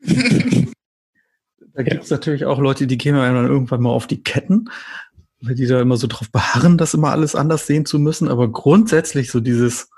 [0.00, 2.16] da gibt es ja.
[2.16, 4.70] natürlich auch Leute, die gehen dann irgendwann mal auf die Ketten,
[5.40, 8.28] weil die da immer so drauf beharren, das immer alles anders sehen zu müssen.
[8.28, 9.88] Aber grundsätzlich so dieses,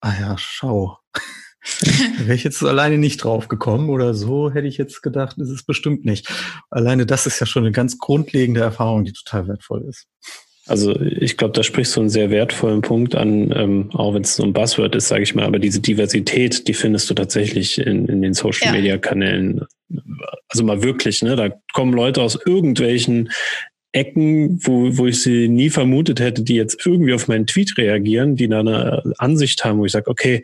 [0.00, 0.98] ah ja, schau.
[2.18, 6.04] Wäre ich jetzt alleine nicht drauf gekommen oder so, hätte ich jetzt gedacht, ist bestimmt
[6.04, 6.28] nicht.
[6.70, 10.06] Alleine das ist ja schon eine ganz grundlegende Erfahrung, die total wertvoll ist.
[10.68, 14.36] Also ich glaube, da sprichst du einen sehr wertvollen Punkt an, ähm, auch wenn es
[14.36, 18.06] so ein Buzzword ist, sage ich mal, aber diese Diversität, die findest du tatsächlich in,
[18.06, 19.62] in den Social-Media-Kanälen.
[20.48, 21.36] Also mal wirklich, ne?
[21.36, 23.30] Da kommen Leute aus irgendwelchen
[23.92, 28.36] Ecken, wo, wo ich sie nie vermutet hätte, die jetzt irgendwie auf meinen Tweet reagieren,
[28.36, 30.42] die da eine Ansicht haben, wo ich sage, okay,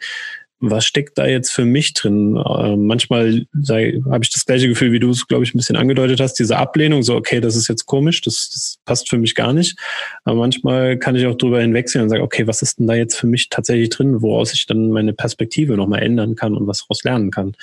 [0.71, 2.37] was steckt da jetzt für mich drin?
[2.37, 6.21] Äh, manchmal habe ich das gleiche Gefühl, wie du es, glaube ich, ein bisschen angedeutet
[6.21, 9.53] hast, diese Ablehnung, so, okay, das ist jetzt komisch, das, das passt für mich gar
[9.53, 9.79] nicht.
[10.25, 13.17] Aber manchmal kann ich auch drüber hinwegsehen und sagen, okay, was ist denn da jetzt
[13.17, 17.05] für mich tatsächlich drin, woraus ich dann meine Perspektive nochmal ändern kann und was daraus
[17.05, 17.57] lernen kann.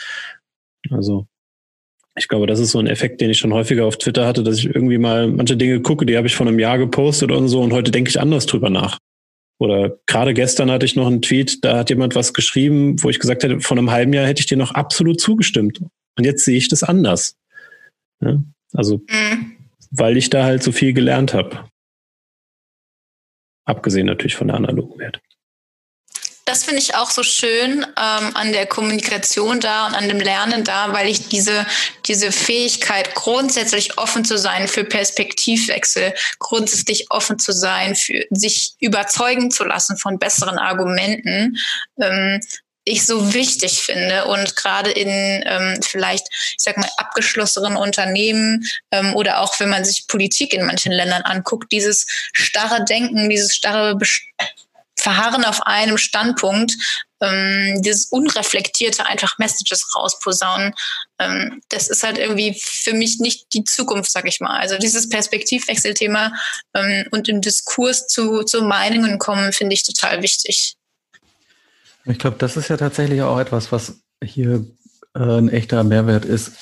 [0.90, 1.28] Also
[2.18, 4.58] ich glaube, das ist so ein Effekt, den ich schon häufiger auf Twitter hatte, dass
[4.58, 7.62] ich irgendwie mal manche Dinge gucke, die habe ich vor einem Jahr gepostet und so
[7.62, 8.98] und heute denke ich anders drüber nach.
[9.62, 13.20] Oder gerade gestern hatte ich noch einen Tweet, da hat jemand was geschrieben, wo ich
[13.20, 15.84] gesagt hätte, vor einem halben Jahr hätte ich dir noch absolut zugestimmt.
[16.18, 17.38] Und jetzt sehe ich das anders.
[18.22, 18.42] Ja?
[18.74, 19.58] Also, mhm.
[19.92, 21.70] weil ich da halt so viel gelernt habe.
[23.64, 25.22] Abgesehen natürlich von der analogen Welt
[26.46, 30.64] das finde ich auch so schön ähm, an der Kommunikation da und an dem Lernen
[30.64, 31.66] da, weil ich diese,
[32.08, 39.52] diese Fähigkeit, grundsätzlich offen zu sein für Perspektivwechsel, grundsätzlich offen zu sein, für sich überzeugen
[39.52, 41.58] zu lassen von besseren Argumenten,
[42.02, 42.40] ähm,
[42.84, 44.26] ich so wichtig finde.
[44.26, 49.86] Und gerade in ähm, vielleicht, ich sag mal, abgeschlossenen Unternehmen ähm, oder auch wenn man
[49.86, 54.22] sich Politik in manchen Ländern anguckt, dieses starre Denken, dieses starre Best
[55.02, 56.74] verharren auf einem Standpunkt,
[57.22, 60.74] ähm, dieses unreflektierte einfach Messages rausposaunen,
[61.20, 64.60] ähm, das ist halt irgendwie für mich nicht die Zukunft, sag ich mal.
[64.60, 66.34] Also dieses Perspektivwechselthema
[66.74, 70.76] ähm, und im Diskurs zu, zu Meinungen kommen, finde ich total wichtig.
[72.06, 74.66] Ich glaube, das ist ja tatsächlich auch etwas, was hier
[75.14, 76.54] äh, ein echter Mehrwert ist,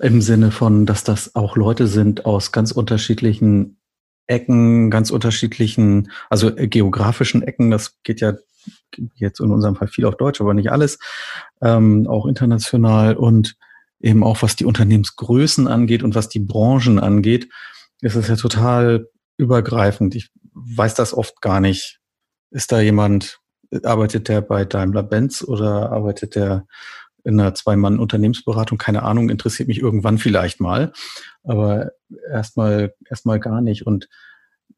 [0.00, 3.79] im Sinne von, dass das auch Leute sind aus ganz unterschiedlichen
[4.30, 8.34] Ecken, ganz unterschiedlichen, also äh, geografischen Ecken, das geht ja
[9.14, 10.98] jetzt in unserem Fall viel auf Deutsch, aber nicht alles,
[11.60, 13.56] ähm, auch international und
[13.98, 17.48] eben auch was die Unternehmensgrößen angeht und was die Branchen angeht,
[18.00, 20.14] ist es ja total übergreifend.
[20.14, 21.98] Ich weiß das oft gar nicht.
[22.50, 23.40] Ist da jemand,
[23.82, 26.66] arbeitet der bei Daimler-Benz oder arbeitet der
[27.24, 28.78] in einer Zwei-Mann-Unternehmensberatung?
[28.78, 30.92] Keine Ahnung, interessiert mich irgendwann vielleicht mal
[31.44, 31.92] aber
[32.30, 33.86] erstmal erstmal gar nicht.
[33.86, 34.08] Und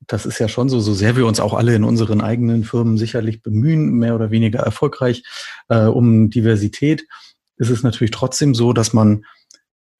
[0.07, 2.99] das ist ja schon so, so sehr wir uns auch alle in unseren eigenen Firmen
[2.99, 5.23] sicherlich bemühen, mehr oder weniger erfolgreich
[5.69, 7.07] äh, um Diversität,
[7.57, 9.25] ist es natürlich trotzdem so, dass man,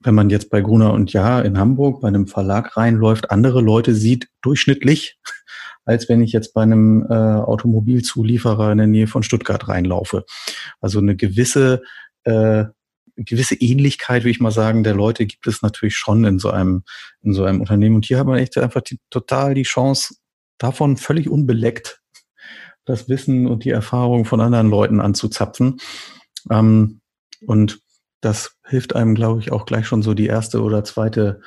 [0.01, 3.95] wenn man jetzt bei Gruner und Ja in Hamburg bei einem Verlag reinläuft, andere Leute
[3.95, 5.21] sieht durchschnittlich,
[5.85, 10.25] als wenn ich jetzt bei einem äh, Automobilzulieferer in der Nähe von Stuttgart reinlaufe.
[10.81, 11.83] Also eine gewisse
[12.25, 12.65] äh,
[13.17, 16.83] gewisse Ähnlichkeit, würde ich mal sagen, der Leute gibt es natürlich schon in so einem,
[17.23, 17.97] in so einem Unternehmen.
[17.97, 20.15] Und hier hat man echt einfach die, total die Chance,
[20.59, 22.01] davon völlig unbeleckt
[22.85, 25.81] das Wissen und die Erfahrung von anderen Leuten anzuzapfen.
[26.51, 27.01] Ähm,
[27.47, 27.81] und
[28.21, 31.41] das hilft einem, glaube ich, auch gleich schon so die erste oder zweite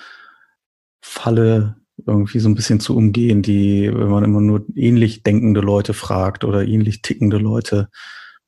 [1.02, 5.94] Falle irgendwie so ein bisschen zu umgehen, die, wenn man immer nur ähnlich denkende Leute
[5.94, 7.90] fragt oder ähnlich tickende Leute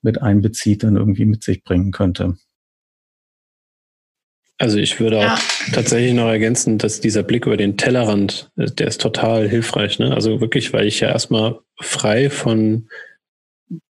[0.02, 2.38] mit einbezieht, dann irgendwie mit sich bringen könnte.
[4.60, 5.36] Also ich würde ja.
[5.36, 5.40] auch
[5.72, 10.00] tatsächlich noch ergänzen, dass dieser Blick über den Tellerrand, äh, der ist total hilfreich.
[10.00, 10.14] Ne?
[10.14, 12.90] Also wirklich, weil ich ja erstmal frei von,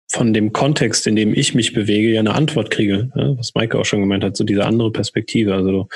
[0.09, 3.11] von dem Kontext, in dem ich mich bewege, ja eine Antwort kriege.
[3.15, 3.37] Ne?
[3.39, 5.55] Was Maike auch schon gemeint hat, so diese andere Perspektive.
[5.55, 5.89] Also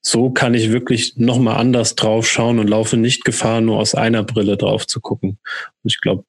[0.00, 4.22] so kann ich wirklich nochmal anders drauf schauen und laufe nicht Gefahr, nur aus einer
[4.22, 5.38] Brille drauf zu gucken.
[5.82, 6.24] Und ich glaube,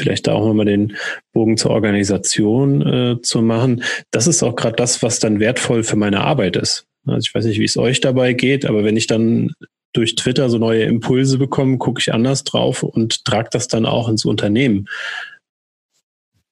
[0.00, 0.96] vielleicht da auch nochmal den
[1.32, 3.84] Bogen zur Organisation äh, zu machen.
[4.10, 6.86] Das ist auch gerade das, was dann wertvoll für meine Arbeit ist.
[7.06, 9.52] Also ich weiß nicht, wie es euch dabei geht, aber wenn ich dann
[9.92, 14.08] durch Twitter so neue Impulse bekomme, gucke ich anders drauf und trage das dann auch
[14.08, 14.88] ins Unternehmen.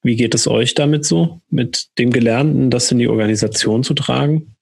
[0.03, 4.55] Wie geht es euch damit so, mit dem Gelernten, das in die Organisation zu tragen?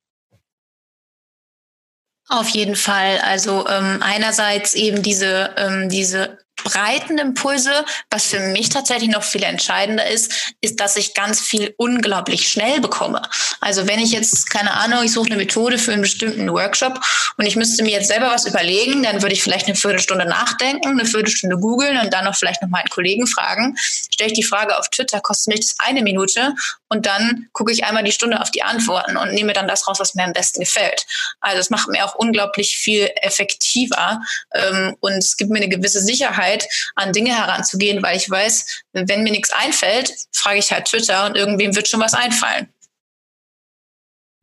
[2.29, 3.19] Auf jeden Fall.
[3.19, 7.85] Also ähm, einerseits eben diese, ähm, diese breiten Impulse.
[8.11, 12.81] Was für mich tatsächlich noch viel entscheidender ist, ist, dass ich ganz viel unglaublich schnell
[12.81, 13.23] bekomme.
[13.61, 17.01] Also wenn ich jetzt, keine Ahnung, ich suche eine Methode für einen bestimmten Workshop
[17.37, 20.89] und ich müsste mir jetzt selber was überlegen, dann würde ich vielleicht eine Viertelstunde nachdenken,
[20.89, 23.77] eine Viertelstunde googeln und dann noch vielleicht noch meinen Kollegen fragen.
[23.79, 26.55] Stelle ich die Frage auf Twitter, kostet mich das eine Minute
[26.89, 29.99] und dann gucke ich einmal die Stunde auf die Antworten und nehme dann das raus,
[29.99, 31.07] was mir am besten gefällt.
[31.41, 34.21] Also es macht mir auch unglaublich viel effektiver
[34.55, 38.83] ähm, und es gibt mir eine gewisse Sicherheit, Möglichkeit, an Dinge heranzugehen, weil ich weiß,
[38.93, 42.69] wenn mir nichts einfällt, frage ich halt Twitter und irgendwem wird schon was einfallen.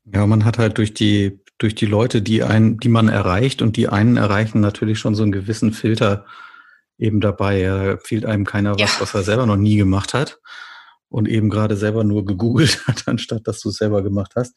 [0.05, 3.77] Ja, man hat halt durch die, durch die Leute, die einen, die man erreicht und
[3.77, 6.25] die einen erreichen, natürlich schon so einen gewissen Filter
[6.97, 7.63] eben dabei.
[7.63, 8.89] Da empfiehlt einem keiner was, ja.
[8.99, 10.39] was er selber noch nie gemacht hat
[11.07, 14.53] und eben gerade selber nur gegoogelt hat, anstatt dass du es selber gemacht hast.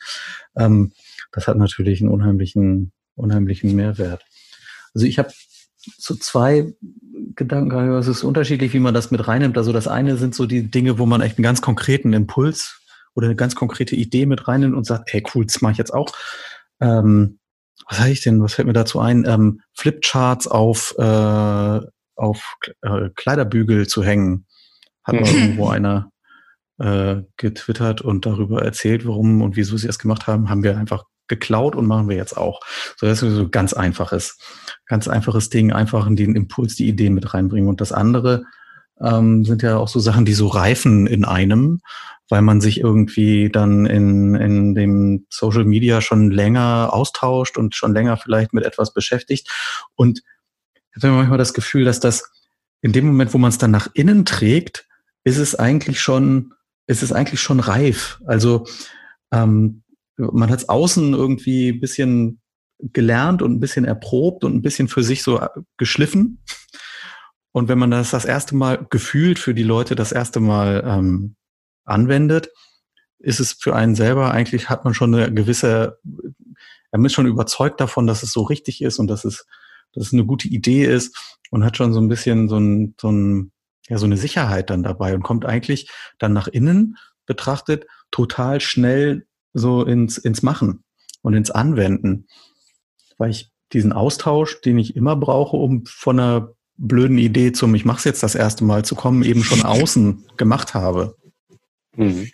[0.57, 0.93] Ähm,
[1.33, 4.25] das hat natürlich einen unheimlichen, unheimlichen Mehrwert.
[4.95, 5.31] Also ich habe
[5.99, 6.75] so zwei
[7.37, 9.59] Gedanken, es ist unterschiedlich, wie man das mit reinnimmt.
[9.59, 12.81] Also das eine sind so die Dinge, wo man echt einen ganz konkreten Impuls
[13.15, 15.95] oder eine ganz konkrete Idee mit reinnimmt und sagt, hey cool, das mache ich jetzt
[15.95, 16.13] auch.
[16.81, 17.39] Ähm,
[17.89, 18.43] was habe ich denn?
[18.43, 19.25] Was fällt mir dazu ein?
[19.27, 21.81] Ähm, Flipcharts auf, äh,
[22.17, 24.47] auf äh, Kleiderbügel zu hängen.
[25.05, 26.11] Hat mal irgendwo einer
[26.79, 31.05] äh, getwittert und darüber erzählt, warum und wieso sie es gemacht haben, haben wir einfach
[31.29, 32.61] geklaut und machen wir jetzt auch.
[32.97, 34.39] So, das ist so ganz einfaches,
[34.87, 37.69] ganz einfaches Ding, einfach den Impuls, die Ideen mit reinbringen.
[37.69, 38.45] Und das andere
[39.01, 41.81] ähm, sind ja auch so Sachen, die so reifen in einem,
[42.29, 47.93] weil man sich irgendwie dann in, in dem Social Media schon länger austauscht und schon
[47.93, 49.49] länger vielleicht mit etwas beschäftigt.
[49.95, 50.23] Und
[50.97, 52.31] ich habe manchmal das Gefühl, dass das
[52.81, 54.87] in dem Moment, wo man es dann nach innen trägt,
[55.25, 56.53] ist es eigentlich schon,
[56.87, 58.21] ist es eigentlich schon reif.
[58.27, 58.65] Also
[59.33, 59.83] ähm,
[60.17, 62.41] man hat es außen irgendwie ein bisschen
[62.79, 66.43] gelernt und ein bisschen erprobt und ein bisschen für sich so äh, geschliffen.
[67.53, 71.37] Und wenn man das das erste Mal gefühlt für die Leute das erste Mal ähm,
[71.85, 72.51] anwendet,
[73.19, 75.99] ist es für einen selber eigentlich, hat man schon eine gewisse,
[76.91, 79.47] er ist schon überzeugt davon, dass es so richtig ist und dass es,
[79.95, 81.17] dass es eine gute Idee ist
[81.51, 83.53] und hat schon so ein bisschen so ein, so ein,
[83.89, 89.27] ja, so eine Sicherheit dann dabei und kommt eigentlich dann nach innen betrachtet total schnell
[89.57, 90.85] so ins, ins Machen
[91.23, 92.27] und ins Anwenden.
[93.19, 97.85] Weil ich diesen Austausch, den ich immer brauche, um von einer blöden Idee zum Ich
[97.85, 101.17] mache es jetzt das erste Mal zu kommen, eben schon außen gemacht habe.
[101.97, 102.29] Mhm.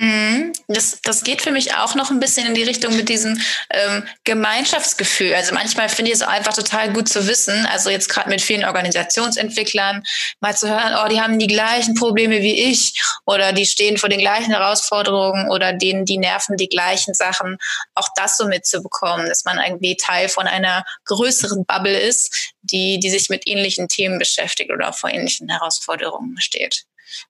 [0.00, 0.52] Mhm.
[0.68, 4.06] Das, das geht für mich auch noch ein bisschen in die Richtung mit diesem ähm,
[4.22, 5.34] Gemeinschaftsgefühl.
[5.34, 8.64] Also manchmal finde ich es einfach total gut zu wissen, also jetzt gerade mit vielen
[8.64, 10.04] Organisationsentwicklern,
[10.40, 14.08] mal zu hören, oh, die haben die gleichen Probleme wie ich oder die stehen vor
[14.08, 17.58] den gleichen Herausforderungen oder denen, die nerven die gleichen Sachen.
[17.94, 23.10] Auch das so mitzubekommen, dass man irgendwie Teil von einer größeren Bubble ist, die, die
[23.10, 26.84] sich mit ähnlichen Themen beschäftigt oder vor ähnlichen Herausforderungen steht.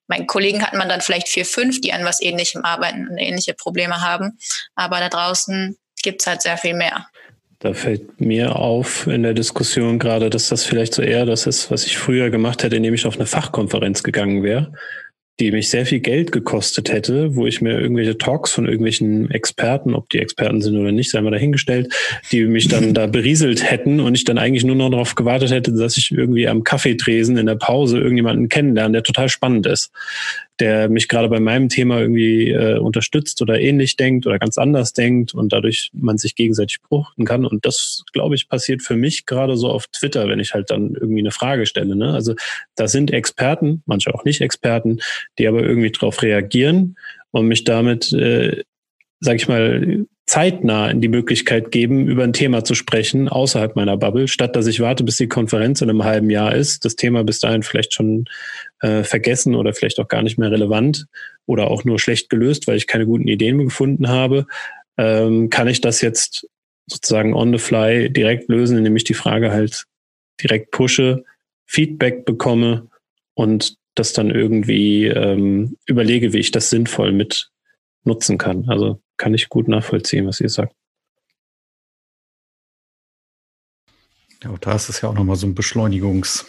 [0.07, 3.55] Meinen Kollegen hat man dann vielleicht vier, fünf, die an was Ähnlichem arbeiten und ähnliche
[3.55, 4.38] Probleme haben.
[4.75, 7.07] Aber da draußen gibt es halt sehr viel mehr.
[7.61, 11.73] Da fällt mir auf in der Diskussion gerade, dass das vielleicht so eher das ist,
[11.73, 14.73] was ich früher gemacht hätte, indem ich auf eine Fachkonferenz gegangen wäre
[15.40, 19.94] die mich sehr viel Geld gekostet hätte, wo ich mir irgendwelche Talks von irgendwelchen Experten,
[19.94, 21.94] ob die Experten sind oder nicht, sei mal dahingestellt,
[22.33, 25.72] die mich dann da berieselt hätten und ich dann eigentlich nur noch darauf gewartet hätte,
[25.72, 29.92] dass ich irgendwie am Kaffeetresen in der Pause irgendjemanden kennenlerne, der total spannend ist.
[30.61, 34.92] Der mich gerade bei meinem Thema irgendwie äh, unterstützt oder ähnlich denkt oder ganz anders
[34.92, 37.44] denkt und dadurch man sich gegenseitig bruchten kann.
[37.44, 40.94] Und das, glaube ich, passiert für mich gerade so auf Twitter, wenn ich halt dann
[40.94, 41.94] irgendwie eine Frage stelle.
[41.94, 42.12] Ne?
[42.12, 42.35] Also
[42.75, 44.99] da sind Experten, manche auch nicht Experten,
[45.38, 46.97] die aber irgendwie darauf reagieren
[47.31, 48.64] und mich damit, äh,
[49.21, 53.97] sag ich mal, zeitnah in die Möglichkeit geben, über ein Thema zu sprechen außerhalb meiner
[53.97, 57.25] Bubble, statt dass ich warte, bis die Konferenz in einem halben Jahr ist, das Thema
[57.25, 58.27] bis dahin vielleicht schon
[58.81, 61.07] äh, vergessen oder vielleicht auch gar nicht mehr relevant
[61.47, 64.47] oder auch nur schlecht gelöst, weil ich keine guten Ideen gefunden habe,
[64.99, 66.47] ähm, kann ich das jetzt
[66.87, 69.85] sozusagen on the fly direkt lösen, indem ich die Frage halt
[70.43, 71.25] direkt pushe,
[71.67, 72.88] Feedback bekomme
[73.33, 77.51] und das dann irgendwie ähm, überlege, wie ich das sinnvoll mit
[78.05, 78.69] nutzen kann.
[78.69, 80.74] Also kann ich gut nachvollziehen, was ihr sagt.
[84.42, 86.46] Ja, da ist es ja auch nochmal so ein Beschleunigungs,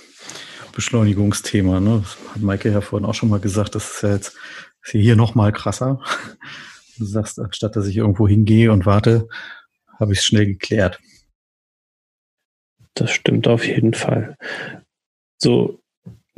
[0.74, 1.80] Beschleunigungsthema.
[1.80, 2.04] Ne?
[2.34, 4.38] Hat Maike ja vorhin auch schon mal gesagt, das ist ja jetzt
[4.84, 6.02] ist hier nochmal krasser.
[6.98, 9.28] Du sagst, anstatt dass ich irgendwo hingehe und warte,
[10.00, 11.00] habe ich es schnell geklärt.
[12.94, 14.38] Das stimmt auf jeden Fall.
[15.38, 15.82] So,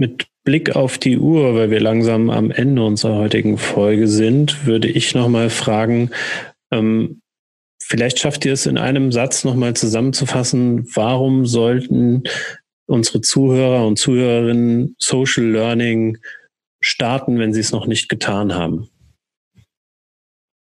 [0.01, 4.87] mit Blick auf die Uhr, weil wir langsam am Ende unserer heutigen Folge sind, würde
[4.87, 6.09] ich nochmal fragen,
[6.71, 7.21] ähm,
[7.79, 12.23] vielleicht schafft ihr es in einem Satz nochmal zusammenzufassen, warum sollten
[12.87, 16.17] unsere Zuhörer und Zuhörerinnen Social Learning
[16.79, 18.89] starten, wenn sie es noch nicht getan haben?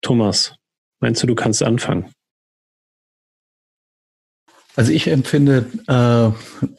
[0.00, 0.54] Thomas,
[1.00, 2.13] meinst du, du kannst anfangen?
[4.76, 6.30] Also ich empfinde äh,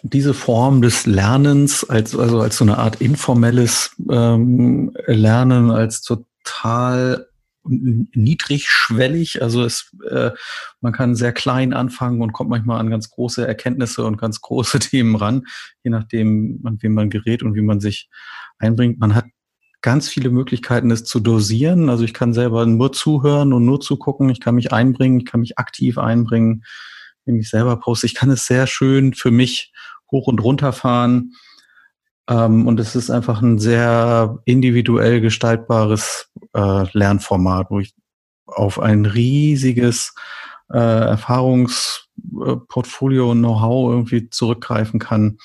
[0.03, 7.27] diese Form des Lernens als also als so eine Art informelles ähm, Lernen als total
[7.67, 9.41] niedrigschwellig.
[9.41, 10.31] Also es, äh,
[10.81, 14.79] man kann sehr klein anfangen und kommt manchmal an ganz große Erkenntnisse und ganz große
[14.79, 15.45] Themen ran,
[15.83, 18.09] je nachdem, an wem man gerät und wie man sich
[18.59, 18.99] einbringt.
[18.99, 19.25] Man hat
[19.81, 21.89] ganz viele Möglichkeiten, es zu dosieren.
[21.89, 24.29] Also ich kann selber nur zuhören und nur zugucken.
[24.29, 26.63] Ich kann mich einbringen, ich kann mich aktiv einbringen
[27.25, 28.05] indem ich selber poste.
[28.05, 29.71] Ich kann es sehr schön für mich
[30.11, 31.33] hoch und runter fahren.
[32.27, 37.93] Ähm, und es ist einfach ein sehr individuell gestaltbares äh, Lernformat, wo ich
[38.45, 40.13] auf ein riesiges
[40.71, 45.37] äh, Erfahrungsportfolio und Know-how irgendwie zurückgreifen kann,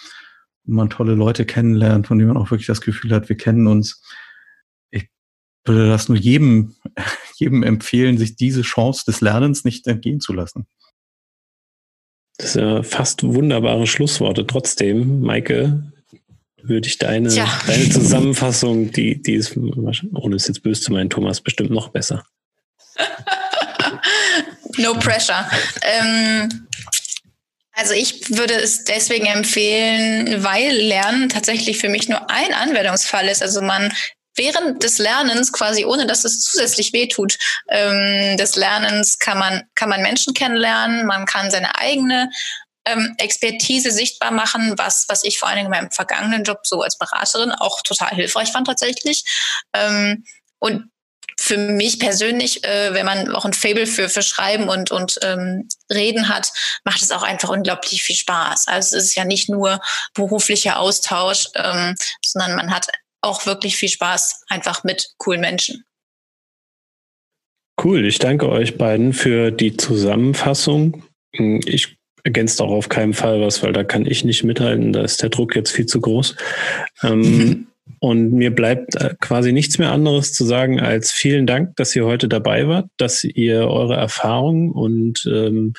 [0.64, 4.02] man tolle Leute kennenlernt, von denen man auch wirklich das Gefühl hat, wir kennen uns.
[4.90, 5.08] Ich
[5.64, 6.76] würde das nur jedem,
[7.34, 10.66] jedem empfehlen, sich diese Chance des Lernens nicht entgehen zu lassen.
[12.40, 14.46] Das sind ja fast wunderbare Schlussworte.
[14.46, 15.82] Trotzdem, Maike,
[16.62, 17.28] würde ich deine,
[17.66, 22.24] deine Zusammenfassung, die, die ist, ohne es jetzt böse zu meinen, Thomas, bestimmt noch besser.
[24.78, 25.48] no pressure.
[25.82, 26.66] Ähm,
[27.72, 33.42] also ich würde es deswegen empfehlen, weil Lernen tatsächlich für mich nur ein Anwendungsfall ist.
[33.42, 33.92] Also man
[34.36, 37.38] während des Lernens, quasi ohne dass es zusätzlich wehtut,
[37.68, 42.30] ähm, des Lernens kann man, kann man Menschen kennenlernen, man kann seine eigene
[42.84, 46.82] ähm, Expertise sichtbar machen, was, was ich vor allen Dingen in meinem vergangenen Job so
[46.82, 49.24] als Beraterin auch total hilfreich fand tatsächlich.
[49.74, 50.24] Ähm,
[50.58, 50.90] und
[51.38, 55.68] für mich persönlich, äh, wenn man auch ein Fable für, für Schreiben und, und ähm,
[55.90, 56.52] Reden hat,
[56.84, 58.68] macht es auch einfach unglaublich viel Spaß.
[58.68, 59.80] Also es ist ja nicht nur
[60.12, 62.88] beruflicher Austausch, ähm, sondern man hat
[63.22, 65.84] auch wirklich viel Spaß einfach mit coolen Menschen.
[67.82, 71.02] Cool, ich danke euch beiden für die Zusammenfassung.
[71.32, 75.22] Ich ergänze auch auf keinen Fall was, weil da kann ich nicht mithalten, da ist
[75.22, 76.36] der Druck jetzt viel zu groß.
[77.02, 77.68] Ähm,
[78.00, 82.04] und mir bleibt äh, quasi nichts mehr anderes zu sagen als vielen Dank, dass ihr
[82.04, 85.72] heute dabei wart, dass ihr eure Erfahrungen und ähm,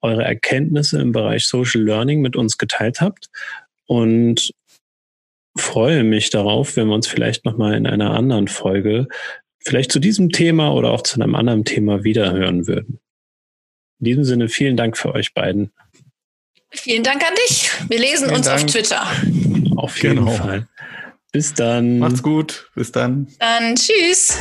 [0.00, 3.28] eure Erkenntnisse im Bereich Social Learning mit uns geteilt habt.
[3.86, 4.50] Und
[5.56, 9.08] freue mich darauf, wenn wir uns vielleicht nochmal in einer anderen Folge
[9.60, 13.00] vielleicht zu diesem Thema oder auch zu einem anderen Thema wiederhören würden.
[14.00, 15.72] In diesem Sinne vielen Dank für euch beiden.
[16.70, 17.70] Vielen Dank an dich.
[17.88, 18.60] Wir lesen vielen uns Dank.
[18.60, 19.06] auf Twitter.
[19.76, 20.32] Auf jeden genau.
[20.32, 20.68] Fall.
[21.32, 21.98] Bis dann.
[21.98, 22.70] Macht's gut.
[22.74, 23.28] Bis dann.
[23.38, 24.38] Dann tschüss.